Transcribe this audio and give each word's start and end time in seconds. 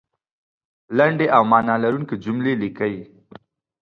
لنډې 0.97 1.27
او 1.35 1.43
معنا 1.51 1.75
لرونکې 1.83 2.15
جملې 2.23 2.53
لیکئ 2.61 2.95